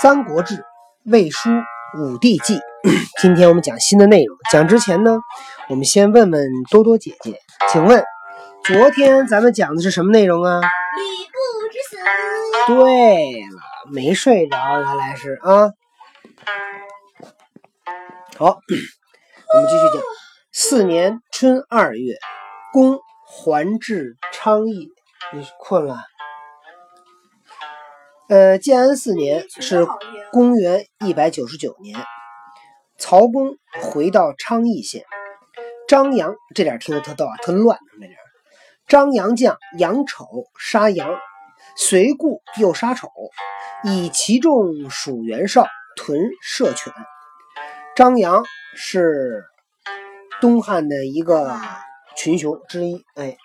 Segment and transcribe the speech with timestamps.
[0.00, 0.56] 三国志·
[1.04, 1.50] 魏书·
[1.98, 2.58] 武帝纪。
[3.20, 4.36] 今天我们讲新的内容。
[4.50, 5.20] 讲之前呢，
[5.68, 7.38] 我们先问问多多姐姐，
[7.70, 8.04] 请问
[8.64, 10.60] 昨天咱们讲的是什么内容啊？
[10.60, 10.66] 吕
[11.26, 12.02] 布之死。
[12.66, 15.70] 对了，没睡着，原来是啊。
[18.36, 18.46] 好，
[19.54, 20.02] 我们继续讲。
[20.50, 22.16] 四年春二月，
[22.72, 24.88] 公还至昌邑。
[25.32, 25.96] 你困了？
[28.28, 29.86] 呃，建安四年是
[30.30, 31.98] 公元一百九十九年，
[32.96, 35.04] 曹公回到昌邑县，
[35.86, 38.16] 张扬这点听得特逗啊，特乱那点。
[38.88, 40.26] 张扬将杨丑
[40.58, 41.14] 杀杨，
[41.76, 43.08] 随故又杀丑，
[43.84, 45.66] 以其众属袁绍，
[45.96, 46.92] 屯射犬。
[47.94, 48.44] 张扬
[48.74, 49.44] 是
[50.40, 51.54] 东汉的一个
[52.16, 53.36] 群雄之一，哎。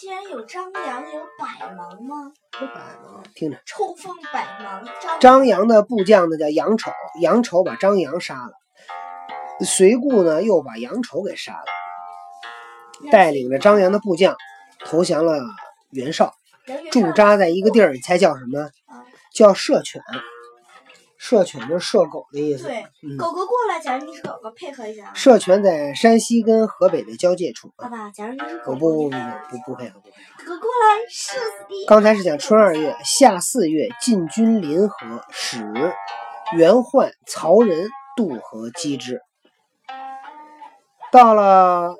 [0.00, 2.32] 既然有张扬，有百忙吗？
[2.58, 3.58] 有百忙，听着。
[3.66, 4.82] 抽风百忙。
[5.20, 8.52] 张扬的部将呢叫杨丑，杨丑把张扬杀了，
[9.62, 14.34] 随故呢又把杨丑给杀了，带领着张扬的部将
[14.86, 15.38] 投降了
[15.90, 16.32] 袁绍，
[16.90, 18.70] 驻扎在一个地儿，你猜叫什么？
[19.34, 20.02] 叫射犬。
[21.22, 22.62] 射犬就是射狗的意思。
[22.64, 22.82] 对，
[23.18, 25.12] 狗狗过来，假如你是狗狗，配合一下。
[25.14, 27.70] 射犬在山西跟河北的交界处。
[27.76, 30.14] 爸爸，假如你是狗，不不不不不配合不配
[30.46, 30.46] 合。
[30.46, 31.84] 狗过来，射死你！
[31.86, 34.96] 刚才是讲春二月，夏四月，进军临河，
[35.30, 35.62] 使
[36.56, 39.20] 袁焕、曹仁渡河击之。
[41.12, 41.96] 到了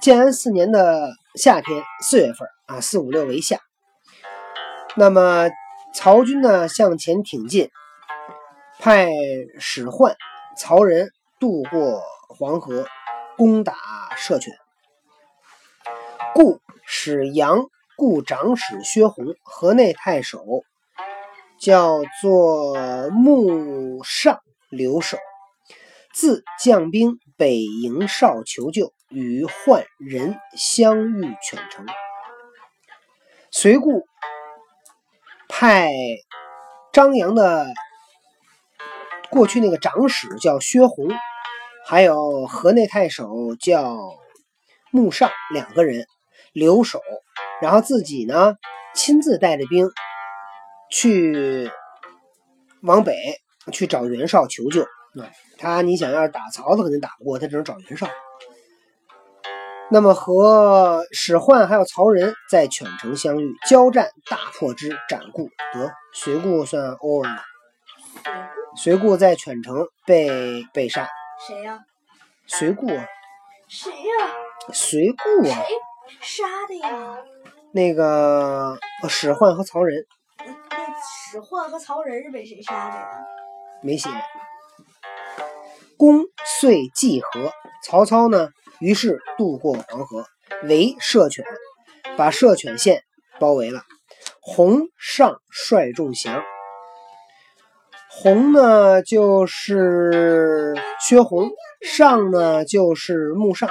[0.00, 3.58] 建安四年的夏天，四月份啊，四五六为夏。
[4.96, 5.50] 那么
[5.94, 7.68] 曹军呢向前挺进。
[8.84, 9.08] 派
[9.58, 10.14] 使唤
[10.58, 12.86] 曹仁渡过黄河，
[13.34, 13.74] 攻打
[14.18, 14.54] 射犬。
[16.34, 17.64] 故使杨
[17.96, 20.44] 故长史薛弘，河内太守，
[21.58, 25.16] 叫做穆尚留守。
[26.12, 31.86] 自将兵北营少求救，与宦人相遇犬城。
[33.50, 34.04] 随故
[35.48, 35.90] 派
[36.92, 37.66] 张扬的。
[39.34, 41.08] 过去那个长史叫薛弘，
[41.84, 43.98] 还有河内太守叫
[44.92, 46.06] 穆尚，两个人
[46.52, 47.00] 留守，
[47.60, 48.54] 然后自己呢
[48.94, 49.90] 亲自带着兵
[50.88, 51.68] 去
[52.80, 53.12] 往北
[53.72, 54.82] 去找袁绍求救。
[54.82, 55.26] 啊
[55.58, 58.06] 他你想要打曹操肯定打不过，他只能找袁绍。
[59.90, 67.42] 那么和史涣还有曹仁在犬城相遇，交战大破之，斩故得随故算 over 了。
[68.76, 71.08] 随故在犬城被被杀。
[71.46, 71.80] 谁呀？
[72.46, 72.88] 随故。
[73.68, 74.34] 谁呀？
[74.72, 75.54] 随故啊。
[76.08, 77.16] 谁杀的呀？
[77.72, 80.04] 那个使唤和曹仁。
[80.38, 80.46] 那
[81.30, 83.08] 史涣和曹仁是被谁杀的呀？
[83.82, 84.08] 没写。
[85.96, 86.24] 公
[86.60, 87.52] 遂济河。
[87.84, 88.48] 曹操呢？
[88.80, 90.26] 于是渡过黄河，
[90.64, 91.44] 围射犬，
[92.16, 93.02] 把射犬县
[93.38, 93.82] 包围了。
[94.40, 96.42] 洪尚率众降。
[98.22, 101.48] 红呢，就是薛洪；
[101.82, 103.68] 尚呢，就是穆尚。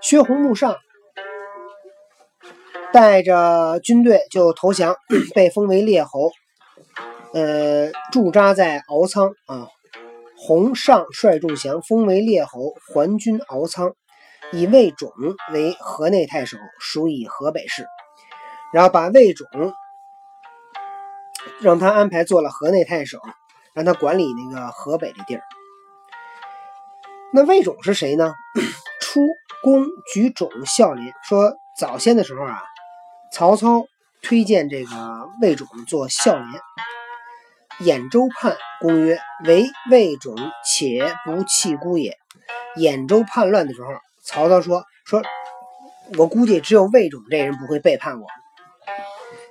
[0.00, 0.76] 薛红、穆尚
[2.92, 4.96] 带着军队就投降，
[5.34, 6.30] 被封为列侯。
[7.34, 9.68] 呃，驻扎在敖仓啊。
[10.36, 13.92] 红尚率众降，封为列侯，还军敖仓，
[14.52, 15.12] 以魏种
[15.52, 17.86] 为河内太守，属以河北事。
[18.72, 19.46] 然后把魏种
[21.60, 23.18] 让他安排做了河内太守。
[23.74, 25.42] 让他管理那个河北的地儿。
[27.32, 28.32] 那魏种是谁呢？
[29.00, 29.20] 出
[29.62, 32.62] 公举种孝廉，说早先的时候啊，
[33.32, 33.86] 曹操
[34.22, 36.48] 推荐这个魏种做孝廉。
[37.80, 42.16] 兖州叛，公曰：“唯魏种，且不弃孤也。”
[42.78, 43.88] 兖州叛乱的时候，
[44.22, 45.22] 曹操说：“说
[46.16, 48.26] 我估计只有魏种这人不会背叛我。”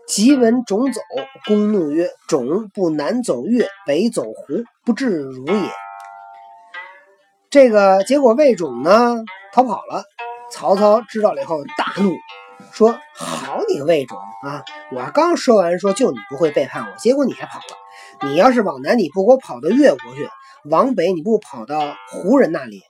[0.08, 1.02] 即闻种走，
[1.46, 5.70] 公怒曰：“种不南走越，北走胡，不至如也。”
[7.50, 9.18] 这个结果魏种呢
[9.54, 10.04] 逃跑了。
[10.52, 12.14] 曹操知道了以后大怒，
[12.72, 14.64] 说：“好你个魏种啊！
[14.92, 18.28] 我刚说完说就你不会背叛我，结果你还跑了。
[18.30, 20.30] 你要是往南你不给我跑到越国去，
[20.70, 22.82] 往北你不跑到胡人那里，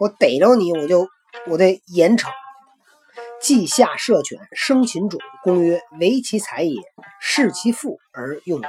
[0.00, 1.06] 我逮着你我就
[1.46, 2.30] 我得严惩。”
[3.44, 5.20] 稷下射犬，生禽种。
[5.42, 6.74] 公曰：“为其才也，
[7.20, 8.68] 视其父而用之。”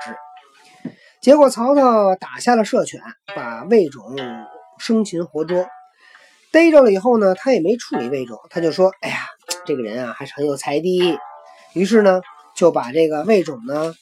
[1.23, 2.99] 结果曹操打下了射犬，
[3.33, 4.17] 把魏种
[4.77, 5.65] 生擒活捉。
[6.51, 9.19] 逮着了以后呢，他也没处理魏种，他就说：“哎呀，
[9.65, 11.19] 这个人啊，还是很有才的。”
[11.71, 12.19] 于是呢，
[12.53, 13.93] 就把这个魏种呢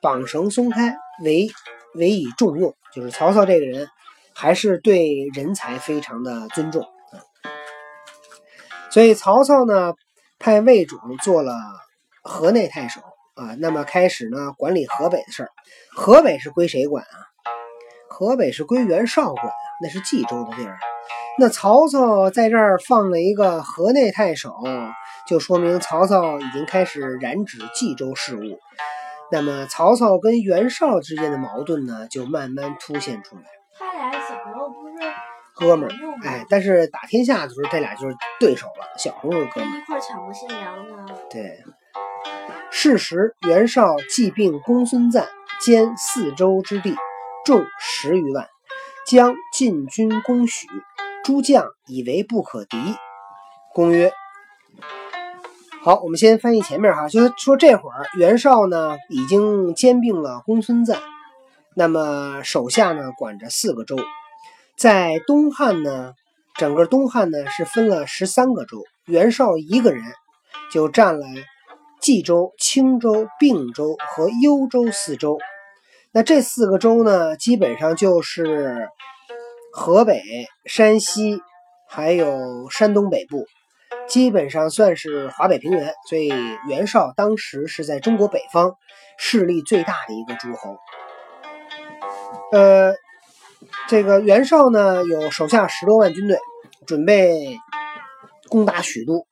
[0.00, 1.50] 绑绳松开，委
[1.96, 2.76] 委以重用。
[2.94, 3.88] 就是曹操这个人，
[4.32, 6.86] 还是对人才非常的尊重。
[8.90, 9.94] 所以曹操呢，
[10.42, 11.54] 派魏种做了
[12.20, 13.00] 河内太守
[13.36, 15.50] 啊，那么开始呢管理河北的事儿。
[15.94, 17.16] 河北是归谁管啊？
[18.08, 20.80] 河北是归袁绍管，那是冀州的地儿。
[21.38, 24.52] 那曹操在这儿放了一个河内太守，
[25.28, 28.58] 就说明曹操已经开始染指冀州事务。
[29.30, 33.42] 那么曹操跟袁绍之间的矛盾呢，就慢慢凸显出来。
[33.78, 34.81] 他俩小时候不
[35.54, 35.94] 哥们儿，
[36.24, 38.86] 哎，但是打天下的时候，这俩就是对手了。
[38.98, 41.06] 小时候哥们儿，一块抢过新娘呢。
[41.30, 41.62] 对。
[42.70, 45.28] 事实，袁绍既并公孙瓒，
[45.60, 46.96] 兼四州之地，
[47.44, 48.48] 众十余万，
[49.06, 50.66] 将进军攻许。
[51.22, 52.76] 诸将以为不可敌。
[53.74, 54.10] 公曰
[55.84, 60.98] ：“好，我们先翻译前面哈，就是说这会儿袁绍呢已经兼并了公孙瓒，
[61.76, 63.96] 那么手下呢管着四个州，
[64.82, 66.14] 在东汉呢，
[66.58, 70.02] 整个东汉呢是分了十三个州，袁绍一个人
[70.72, 71.26] 就占了
[72.00, 75.38] 冀州、青州、并州和幽州四州。
[76.10, 78.88] 那这四个州呢，基本上就是。”
[79.74, 80.20] 河北、
[80.66, 81.40] 山西
[81.88, 83.46] 还有山东北部，
[84.06, 86.30] 基本上算是华北平原，所以
[86.68, 88.74] 袁绍当时是在中国北方
[89.16, 90.76] 势力最大的一个诸侯。
[92.52, 92.92] 呃，
[93.88, 96.38] 这个袁绍呢，有手下十多万军队，
[96.86, 97.58] 准备
[98.48, 99.26] 攻打许都。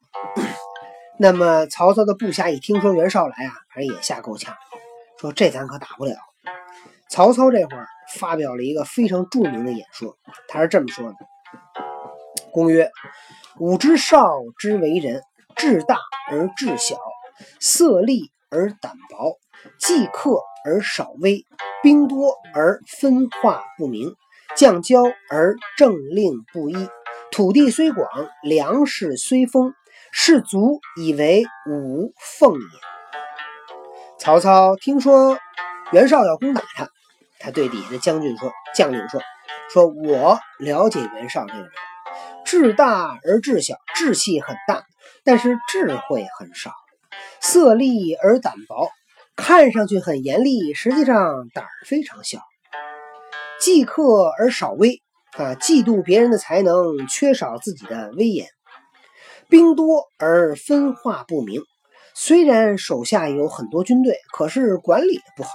[1.19, 4.55] 那么曹操的部下一听说袁绍来啊，反正也吓够呛，
[5.19, 6.15] 说这咱可打不了。
[7.09, 7.87] 曹操这会儿。
[8.19, 10.17] 发表了一个非常著名的演说，
[10.49, 11.15] 他是这么说的
[12.50, 12.91] ：“公曰，
[13.61, 14.29] 吾之少
[14.59, 15.23] 之为人，
[15.55, 15.97] 志大
[16.29, 16.97] 而志小，
[17.61, 19.38] 色厉而胆薄，
[19.79, 21.47] 计克而少威，
[21.85, 24.17] 兵多而分化不明，
[24.60, 26.76] 将骄而政令不一，
[27.32, 28.06] 土地虽广，
[28.42, 29.72] 粮食虽丰，
[30.12, 32.66] 士卒以为吾奉也。”
[34.20, 35.38] 曹操听说
[35.92, 36.90] 袁绍要攻打他。
[37.38, 39.22] 他对底下的将军说：“将领说，
[39.72, 41.70] 说我了解袁绍这个人，
[42.44, 44.84] 志大而志小，志气很大，
[45.24, 46.70] 但是智慧很少；
[47.40, 48.90] 色厉而胆薄，
[49.36, 52.40] 看上去很严厉，实际上胆非常小；
[53.60, 55.02] 嫉克而少威，
[55.36, 58.46] 啊，嫉妒别人的才能，缺少自己的威严；
[59.48, 61.60] 兵多而分化不明，
[62.14, 65.50] 虽然手下有很多军队，可是管理的不好。”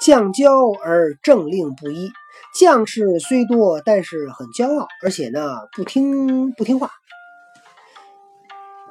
[0.00, 2.10] 将骄而政令不一，
[2.54, 5.40] 将士虽多，但是很骄傲，而且呢
[5.74, 6.90] 不听不听话。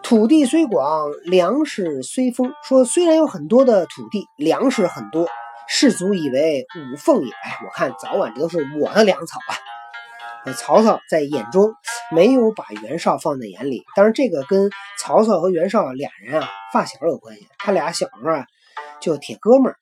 [0.02, 2.54] 土地虽广，粮食虽丰。
[2.64, 5.28] 说虽然有很多的土地，粮食很多，
[5.68, 7.32] 士卒以为五凤也。
[7.32, 9.54] 哎，我看早晚这都是我的粮草啊。
[10.54, 11.74] 曹操在眼中
[12.12, 14.70] 没有把袁绍放在眼里，当然这个跟
[15.00, 18.46] 曹操和袁绍俩人啊发小有关系，他俩小时候啊
[19.00, 19.78] 就铁哥们儿。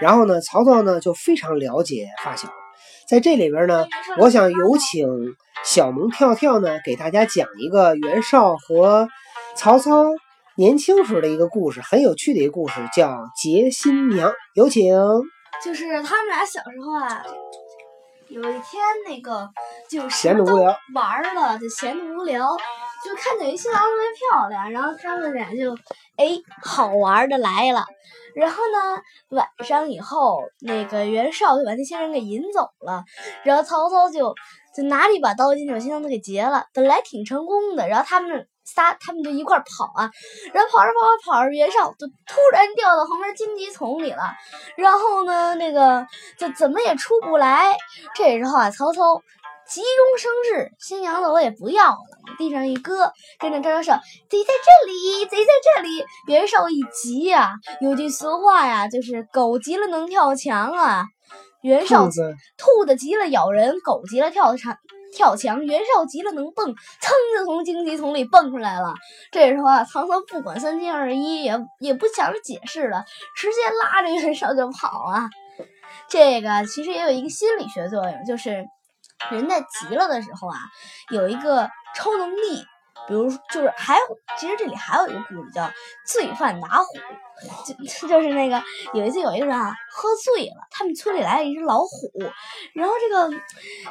[0.00, 2.48] 然后呢，曹操呢就非常了解发小，
[3.08, 3.84] 在这里边呢，
[4.18, 5.08] 我想有请
[5.64, 9.08] 小萌跳跳呢给大家讲一个袁绍和
[9.56, 10.04] 曹操
[10.60, 14.28] 年轻时的一个故事，很有趣的一个故事，叫《结新娘》。
[14.54, 14.94] 有请。
[15.64, 17.24] 就是他们俩小时候啊，
[18.28, 19.48] 有一天那个
[19.88, 22.54] 就闲得无聊玩了，就闲得无聊，
[23.02, 25.74] 就看见一新郎特别漂亮，然后他们俩就
[26.18, 26.28] 哎
[26.62, 27.86] 好玩的来了。
[28.34, 33.02] 然后呢，晚上以后，那个袁绍就把那些人给引走了，
[33.44, 34.34] 然后曹操就
[34.76, 37.88] 就拿了一把刀，就把新娘子给劫了，本来挺成功的。
[37.88, 40.10] 然后他们仨，他们就一块跑啊，
[40.52, 44.22] 然后跑着跑着跑着，袁绍就突然掉到旁边荆棘丛里了，
[44.76, 46.06] 然后呢，那个
[46.38, 47.76] 就怎么也出不来。
[48.14, 49.22] 这时候啊，曹操。
[49.68, 53.92] 急中生智，新娘子我也不要了，往地上一搁，跟着招招手，
[54.28, 56.04] 贼在这里，贼在这里。
[56.26, 61.04] 袁绍一急呀，有句俗话呀，就是狗急了能跳墙啊。
[61.62, 64.76] 袁绍兔子急了咬人，狗急了跳墙，
[65.12, 65.64] 跳墙。
[65.64, 68.94] 袁绍急了能蹦，噌就从荆棘丛里蹦出来了。
[69.32, 73.04] 这时候啊，曹操不管三七二十一，也也不想解释了，
[73.36, 75.28] 直接拉着袁绍就跑啊。
[76.08, 78.66] 这个其实也有一个心理学作用，就是。
[79.30, 80.56] 人在急了的时候啊，
[81.10, 82.64] 有一个超能力，
[83.08, 84.02] 比如就是还有，
[84.38, 85.62] 其实这里还有一个故事叫
[86.06, 86.84] 《罪犯打虎》，
[88.00, 88.62] 就就是那个
[88.94, 92.12] 有一次有一个人啊喝醉了，他们村里来了一只老虎，
[92.74, 93.30] 然后这个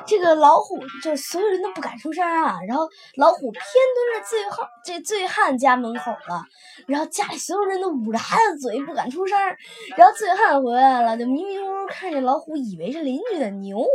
[0.06, 6.44] 这个老虎就是所有人都不敢出声啊，然后老虎偏蹲着醉汉这醉汉家门口了，
[6.88, 9.38] 然后家里所有人都捂着孩子嘴不敢出声，
[9.98, 13.86] 然后醉汉回来了，就迷迷糊糊看见老虎，以为是邻居的牛，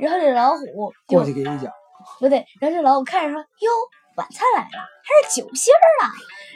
[0.00, 1.70] 然后这老虎过去给一脚，
[2.18, 3.70] 不对，然后这老虎看着说哟。
[4.16, 4.68] 晚餐来了，
[5.02, 6.12] 还是酒心儿啊！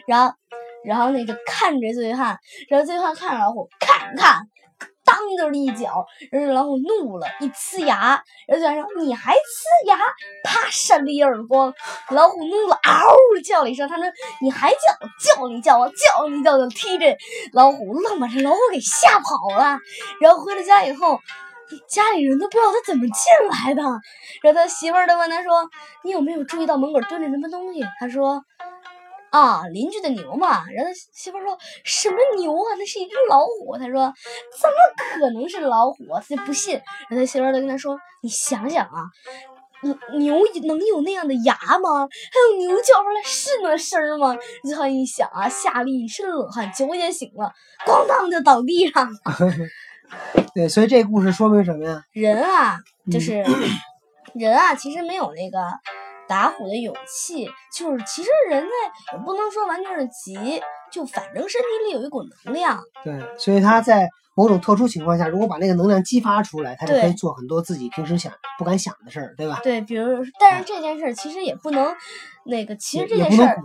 [0.06, 0.34] 然后，
[0.84, 2.38] 然后那个看着醉汉，
[2.68, 4.42] 然后醉汉看着老虎，看看，
[5.04, 9.96] 当就是一脚，然后老虎怒了，一呲牙，然后醉汉说：“你还呲牙？”
[10.44, 11.74] 啪，扇了一耳光，
[12.10, 13.12] 老虎怒了，嗷
[13.44, 14.04] 叫了一声，他说
[14.40, 15.36] ：“你还叫？
[15.36, 17.16] 叫你叫我叫你叫！”就踢这
[17.52, 19.78] 老虎，愣把这老虎给吓跑了。
[20.20, 21.18] 然后回到家以后。
[21.88, 23.14] 家里人都不知道他怎么进
[23.50, 23.82] 来的，
[24.42, 25.68] 然后他媳妇儿就问他说
[26.04, 28.42] ：“你有没有注意到门口蹲着什么东西？”他说
[29.30, 32.74] ：“啊，邻居的牛嘛。”然后他媳妇儿说：“什么牛啊？
[32.78, 34.12] 那是一只老虎。”他说
[34.58, 36.74] ：“怎么可能是老虎？”他就不信。
[36.74, 39.04] 然后他媳妇儿就跟他说：“你想想啊，
[40.18, 42.08] 牛能有那样的牙吗？
[42.08, 44.34] 还有牛叫出来是那声吗？”
[44.64, 47.52] 最后一想啊，吓了一身冷汗，酒也醒了，
[47.86, 49.18] 咣当就倒地上了。
[50.54, 52.02] 对，所以这故事说明什么呀？
[52.12, 52.78] 人啊，
[53.10, 53.44] 就是
[54.34, 55.58] 人啊，其实没有那个
[56.26, 57.48] 打虎的勇气。
[57.74, 58.70] 就是其实人类
[59.12, 62.80] 也不能说完全是急，就反正身体里有一股能量。
[63.04, 69.60] 对，所以他在某种特殊情况下，如果把那个能量激发出来，他就可以做很多自己平时想不敢想的事儿，对吧？
[69.62, 71.94] 对，比如，但是这件事儿其实也不能。
[72.44, 73.58] 那个其实这件事儿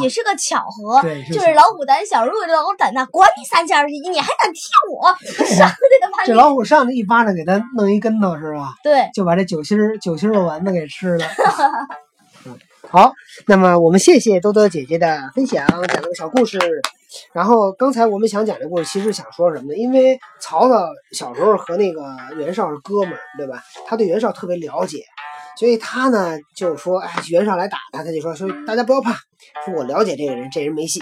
[0.00, 4.60] 也是个巧合，就是老虎胆小，如果这老虎胆大，管你三七二十一，你还敢踢
[4.90, 5.08] 我？
[5.44, 8.72] 上那个这老虎上去一巴掌给他弄一跟头是吧？
[8.82, 11.26] 对，就把这酒心儿酒心肉丸子给吃了。
[12.92, 13.12] 好，
[13.46, 16.58] 那么我们谢谢多多姐姐的分享，讲了个小故事。
[17.32, 19.76] 然后刚才我们想讲的故事，其实想说什么呢？
[19.76, 22.02] 因为曹操小时候和那个
[22.36, 23.62] 袁绍是哥们儿，对吧？
[23.86, 25.04] 他对袁绍特别了解。
[25.56, 29.12] 所以他呢，就说，哎，袁绍来打他，他就说，说大家不要怕，
[29.64, 31.00] 说我了解这个人，这人没戏。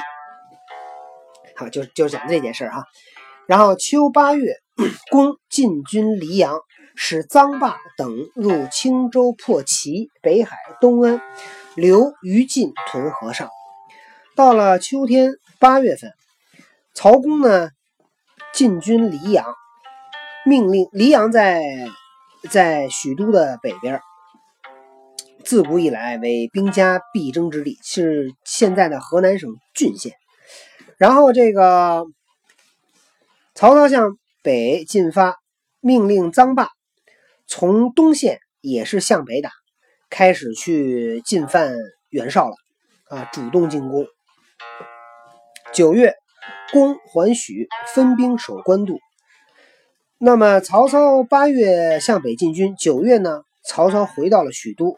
[1.56, 2.84] 好，就就讲这件事儿哈。
[3.46, 4.56] 然后秋八月，
[5.10, 6.58] 公进军黎阳，
[6.94, 11.22] 使臧霸等入青州破齐，北海、东安，
[11.78, 13.48] 留于禁屯河上。
[14.34, 16.12] 到了秋天八月份，
[16.94, 17.70] 曹公呢
[18.52, 19.46] 进军黎阳，
[20.44, 21.62] 命令黎阳在
[22.50, 24.00] 在许都的北边。
[25.44, 30.12] 自古以来为兵家必争之地，是现在的河南省浚县。
[30.98, 32.04] 然后这个
[33.54, 35.36] 曹操向北进发，
[35.80, 36.68] 命令臧霸
[37.46, 39.50] 从东线也是向北打，
[40.10, 41.74] 开始去进犯
[42.10, 42.54] 袁绍了
[43.08, 44.06] 啊，主动进攻。
[45.72, 46.14] 九月，
[46.72, 48.98] 攻还许，分兵守官渡。
[50.18, 54.96] 那么曹操八月向北进军，九月呢，曹操回到了许都。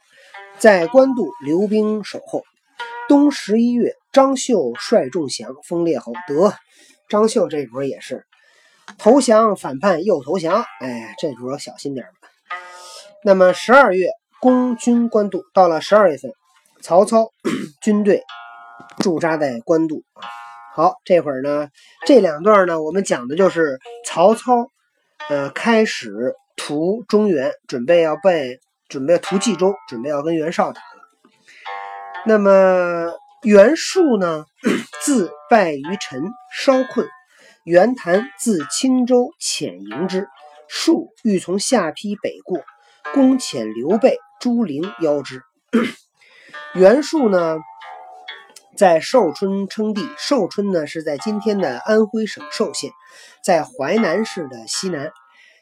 [0.58, 2.42] 在官渡留兵守候。
[3.08, 6.12] 冬十一月，张绣率众降，封列侯。
[6.28, 6.54] 得，
[7.08, 8.24] 张绣这主也是
[8.98, 12.28] 投降反叛又投降，哎，这主小心点吧。
[13.24, 14.08] 那么十二月，
[14.40, 15.42] 攻军官渡。
[15.54, 16.32] 到了十二月份，
[16.82, 17.30] 曹操
[17.82, 18.22] 军队
[18.98, 20.02] 驻扎在官渡。
[20.74, 21.68] 好，这会儿呢，
[22.06, 24.70] 这两段呢，我们讲的就是曹操，
[25.28, 28.58] 呃，开始屠中原，准备要被。
[28.88, 31.30] 准备屠冀州，准备要跟袁绍打了。
[32.26, 33.12] 那么
[33.44, 34.46] 袁术呢，
[35.00, 37.08] 自败于陈，稍困。
[37.62, 40.26] 袁谭自青州遣迎之，
[40.66, 42.58] 术欲从下邳北过，
[43.14, 45.42] 攻遣刘备、朱灵邀之。
[46.74, 47.58] 袁术呢，
[48.76, 50.08] 在寿春称帝。
[50.18, 52.90] 寿春呢，是在今天的安徽省寿县，
[53.44, 55.12] 在淮南市的西南。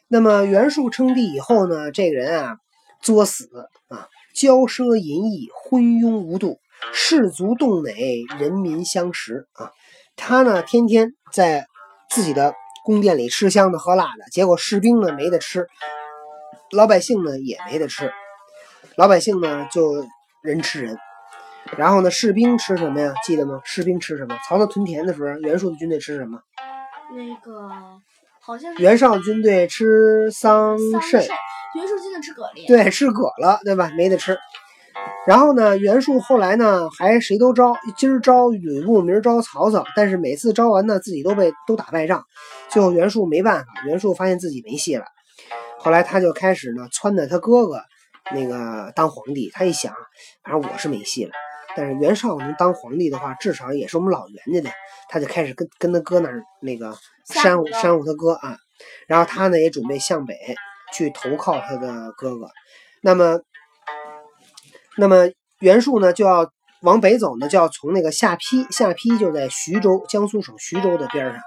[0.07, 2.57] 那么袁术称帝以后呢，这个人啊。
[3.01, 3.47] 作死
[3.87, 4.09] 啊！
[4.35, 6.59] 骄奢淫逸，昏庸无度，
[6.91, 9.71] 士卒动馁，人民相食啊！
[10.17, 11.65] 他呢，天天在
[12.09, 15.65] 自己的宫殿里吃香的喝辣的，结果士兵呢没得吃，
[16.71, 18.11] 老百姓呢也没得吃。
[18.99, 20.05] 老百姓呢就
[20.43, 20.97] 人吃人，
[21.77, 23.13] 然后呢士兵吃什么呀？
[23.25, 23.61] 记得吗？
[23.63, 24.37] 士兵吃什么？
[24.45, 26.37] 曹操屯田的时候，袁术的军队吃什么？
[27.15, 27.69] 那个
[28.41, 31.25] 好像袁绍军队吃桑葚。
[31.75, 33.89] 袁术今天吃蛤蜊，对，吃蛤了，对吧？
[33.95, 34.37] 没得吃。
[35.25, 42.25] 然后呢，袁术后来呢，还谁都招，今儿招吕布，明儿招曹操，但是每次招完呢，自己都被都打败仗。
[42.67, 45.05] 最后袁术没办法，袁术发现自己没戏了。
[45.77, 47.79] 后来他就开始呢，撺掇他哥哥
[48.33, 49.49] 那个当皇帝。
[49.53, 49.93] 他一想，
[50.43, 51.31] 反正我是没戏了，
[51.75, 54.75] 但是袁绍能当皇帝的话，至少也是我们老袁家的。
[55.09, 56.95] 他就开始跟跟他哥那儿那个
[57.25, 58.57] 煽煽唬他哥啊，
[59.07, 60.35] 然后他呢也准备向北
[60.93, 62.47] 去投靠他的哥哥。
[63.01, 63.39] 那么，
[64.97, 71.41] 那么袁术呢就要往北走呢，就要从那个下邳，下邳就在徐州，江苏省徐州的边上。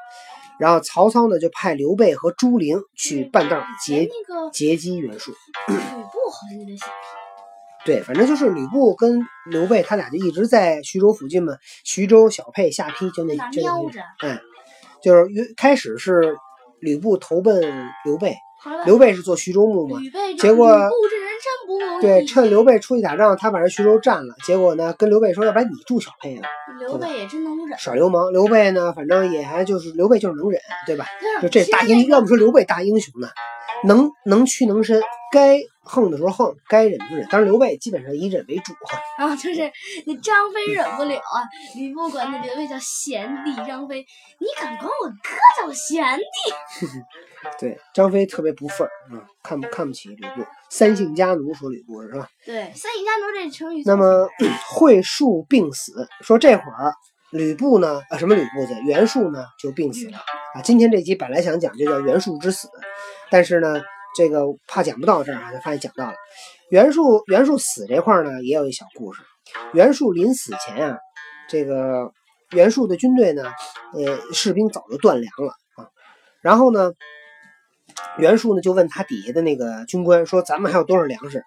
[0.62, 4.08] 然后曹操呢就派刘备和朱灵去半道截
[4.52, 5.32] 截击袁术。
[5.66, 6.86] 吕布好像就在下
[7.84, 14.40] 对，反正就是吕布跟刘备他俩就一直在徐州附近嘛，徐州、小沛、下邳就那那就那地瞄着，哎，
[15.02, 16.36] 就是原开始是
[16.78, 17.60] 吕布投奔
[18.04, 18.36] 刘备，
[18.86, 19.98] 刘备是做徐州牧嘛，
[20.38, 22.00] 结果吕布这人真不容易。
[22.00, 26.42] 对，趁刘备出去打仗，他把这徐州占了，结果呢跟刘备说，要不然你住小沛呢，
[26.78, 28.30] 刘备也真能忍，耍流氓。
[28.30, 31.04] 刘备呢，反正也还就是刘备就是能忍，对吧？
[31.42, 33.28] 就这大英，要不说刘备大英雄呢，
[33.84, 37.26] 能能屈能伸，该横的时候横，该忍就忍。
[37.28, 38.98] 当然刘备基本上以忍为主哈。
[39.18, 39.60] 然 后就是
[40.06, 41.42] 那张飞忍不了啊，
[41.76, 44.04] 吕布管那刘备叫贤弟，张飞
[44.38, 45.12] 你敢管我哥
[45.60, 46.86] 叫贤弟？
[47.58, 52.28] 对，张飞特别不忿儿啊，看不看不起吕布，三姓家奴说吕布是吧？
[52.46, 53.82] 对，三姓家奴这成语。
[53.84, 54.28] 那么
[54.70, 56.94] 会树病死，说这会儿
[57.32, 60.18] 吕布呢，啊什么吕布去，袁术呢就病死了
[60.54, 60.62] 啊。
[60.62, 62.68] 今天这集本来想讲就叫袁术之死，
[63.32, 63.80] 但是呢，
[64.14, 66.14] 这个怕讲不到这儿啊，就发现讲到了。
[66.70, 69.22] 袁术袁术死这块呢，也有一小故事。
[69.72, 70.98] 袁术临死前啊，
[71.48, 72.12] 这个
[72.50, 73.44] 袁术的军队呢，
[73.94, 75.88] 呃，士兵早就断粮了啊。
[76.42, 76.92] 然后呢，
[78.18, 81.42] 袁术呢就问他底下的那个军官说：“咱们还有多少粮食？”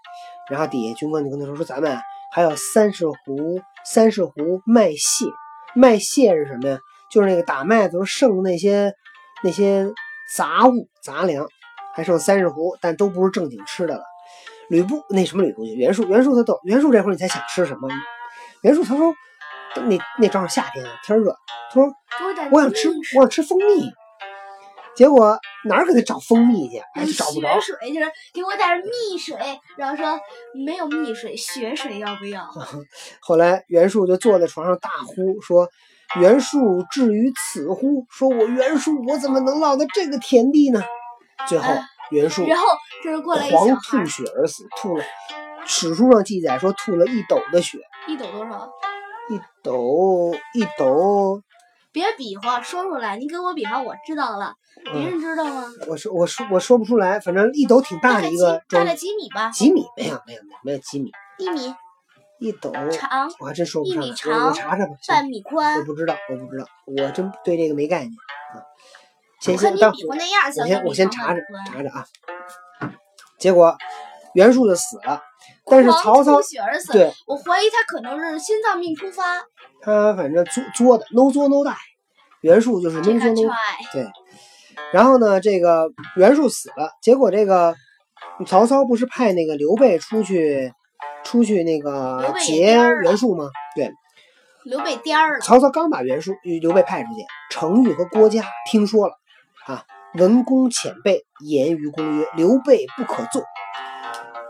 [0.49, 1.97] 然后底下军官就跟他说：“说咱们
[2.33, 5.25] 还有三十斛三十斛麦屑。
[5.75, 6.79] 麦屑是什么呀？
[7.11, 8.93] 就是那个打麦子剩的那些
[9.43, 9.87] 那些
[10.35, 11.47] 杂物杂粮，
[11.95, 14.03] 还剩三十壶，但都不是正经吃的了。”
[14.69, 15.73] 吕布那什么吕布去？
[15.73, 17.87] 袁术袁术他逗袁术这会儿你才想吃什么？
[18.61, 19.13] 袁术他说
[19.87, 21.35] ：“那那正好夏天啊，天热。
[21.71, 21.87] 他说
[22.39, 23.89] 给我想吃我想吃蜂蜜。”
[24.95, 26.77] 结果哪儿给他找蜂蜜去？
[26.95, 27.73] 哎，找不着血。
[27.79, 29.37] 水就是给我点蜜水，
[29.77, 30.19] 然后说
[30.65, 32.49] 没有蜜水，血水要不要？
[33.21, 35.69] 后来袁术就坐在床上大呼说
[36.19, 38.05] ：“袁术至于此乎？
[38.09, 40.81] 说我袁术我怎么能落到这个田地呢？”
[41.47, 42.67] 最后哎袁术然后
[43.03, 45.03] 这是过来一小狂吐，血而死，吐了。
[45.65, 48.71] 史书上记载说吐了一斗的血，一斗多少？
[49.29, 51.41] 一斗一斗，
[51.91, 55.63] 别比划，说出来，你给我比划，我知道了，别嗯，人知道吗？
[55.87, 61.73] 我说我说我说不出来，反正一斗挺大的一个装大概几米吧，几米没有没有没有没有几米，一米
[62.39, 64.91] 一斗长，我还真说不一上来，一米长我查查吧。
[65.07, 65.83] 半米宽我。
[65.83, 68.11] 不知道，我不知道，我真对这个没概念
[68.53, 68.61] 啊。
[69.45, 72.05] 先先当比划那样，我先我先查着半米宽查着啊。
[73.37, 73.77] 结果
[74.33, 75.21] 袁术就死了，
[75.65, 76.39] 但是曹操。
[76.91, 79.23] 对我怀疑他可能是心脏病突发。
[79.81, 81.75] 他反正作作的 no 作 no die，
[82.41, 83.53] 袁术就是 no no
[83.93, 84.07] 对。
[84.91, 87.75] 然后呢，这个袁术死了，结果这个
[88.47, 90.73] 曹操不是派那个刘备出去
[91.23, 93.49] 出去那个劫袁术吗？
[93.75, 93.91] 对，
[94.63, 99.15] 刘备颠儿了，曹操刚把袁术、刘备派出去，程昱和郭嘉听说了，
[99.65, 103.41] 啊，文公遣备，言于公曰：“刘备不可纵。”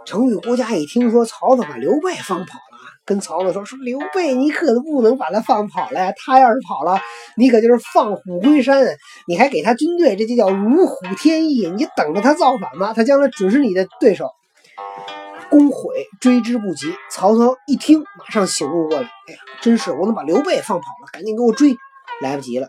[0.06, 6.14] 程昱、郭嘉一听说曹操把刘备放跑了，跟曹操说：“说刘备，你可不能把他放跑了呀！
[6.18, 7.00] 他要是跑了，
[7.38, 8.86] 你可就是放虎归山，
[9.26, 11.68] 你还给他军队，这就叫如虎添翼。
[11.70, 14.30] 你等着他造反吧，他将来准是你的对手。”
[15.50, 16.94] 公悔追之不及。
[17.10, 21.08] 曹操一听，马上醒悟过来，哎呀，真是我怎么把刘备放跑了？
[21.14, 21.74] 赶紧给我追！
[22.22, 22.68] 来不及了。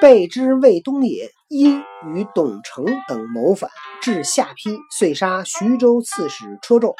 [0.00, 3.70] 备之魏东野，因与董承等谋反，
[4.02, 6.94] 至下邳，遂杀徐州刺史车胄，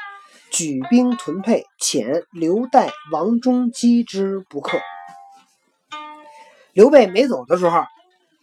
[0.51, 4.79] 举兵屯沛，遣刘岱、王忠击之不克。
[6.73, 7.85] 刘备没走的时候，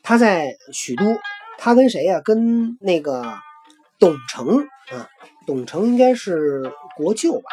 [0.03, 1.03] 他在许都，
[1.57, 3.33] 他跟谁呀、跟那个
[3.99, 4.59] 董承
[4.91, 5.07] 啊，
[5.47, 7.49] 董承应该是国舅吧，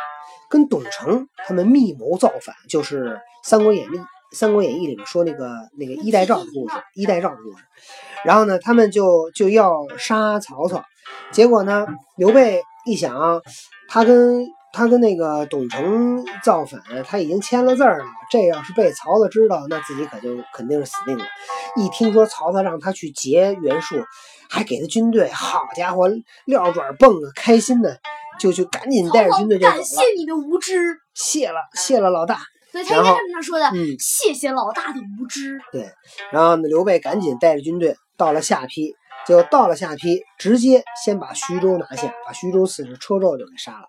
[0.50, 3.04] 跟董承他们密谋造反，就是
[3.42, 3.96] 《三国演义》
[4.32, 7.64] 《三国演义》里面说那个那个衣带诏的故事，衣带诏的故事。
[8.24, 10.84] 然后呢，他们就就要杀曹操，
[11.32, 13.42] 结果呢，刘备一想，
[13.88, 17.98] 他跟他跟那个董承造反，他已经签了字了，
[18.30, 21.24] 这要是被曹操知道，那自己可就肯定是死定了。
[21.76, 24.04] 一听说曹操让他去劫袁术，
[24.48, 26.08] 还给他军队，好家伙，
[26.44, 27.98] 撂爪蹦啊，开心的，
[28.38, 29.76] 就就赶紧带着军队就走了。
[29.76, 31.00] 感谢你的无知。
[31.14, 32.38] 谢了，谢了老大。
[32.72, 35.60] 对他应该这么说的，嗯谢谢老大的无知。
[35.72, 35.90] 对
[36.32, 38.94] 然后呢，刘备赶紧带着军队到了下邳，
[39.26, 43.88] 结果到了下邳，直接先把徐州拿下，把徐州刺史车胄就给杀了，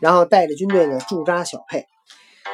[0.00, 1.86] 然后带着军队呢驻扎小沛。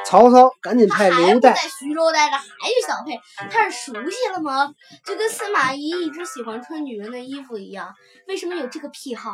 [0.05, 4.73] 曹操赶紧派刘岱在徐州待着，还是小沛，他是熟悉了吗？
[5.05, 7.93] 就跟司马懿一直喜欢穿女人的衣服一样，
[8.27, 9.31] 为什么有这个癖好？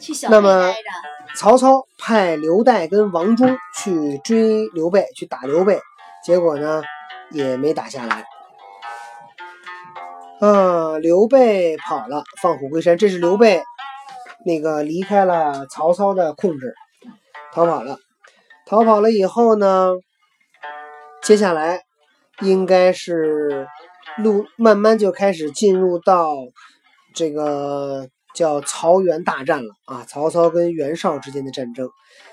[0.00, 1.36] 去小沛待着。
[1.36, 5.80] 曹操派刘岱跟王忠去追刘备，去打刘备，
[6.24, 6.82] 结果呢
[7.30, 8.24] 也没打下来。
[10.40, 12.98] 啊，刘备跑了，放虎归山。
[12.98, 13.62] 这是刘备
[14.44, 16.74] 那个离开了曹操的控制，
[17.52, 17.98] 逃跑了。
[18.66, 19.92] 逃跑了以后呢，
[21.22, 21.82] 接下来
[22.40, 23.68] 应该是
[24.16, 26.34] 路慢慢就开始进入到
[27.14, 31.88] 这个叫曹袁大战了啊，曹操跟袁绍之间的战争。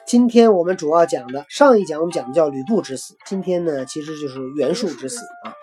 [0.05, 5.53] 今天我们主要讲的，上一讲我们讲的叫吕布之死，今天呢其实就是袁术之死啊。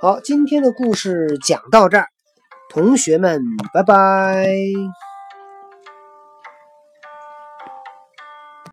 [0.00, 2.06] 好，今天的故事讲到这儿，
[2.70, 3.40] 同学们，
[3.72, 4.54] 拜拜。